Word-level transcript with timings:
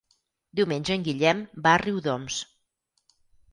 Diumenge 0.59 0.95
en 0.95 1.03
Guillem 1.09 1.45
va 1.67 1.75
a 1.75 1.83
Riudoms. 1.85 2.41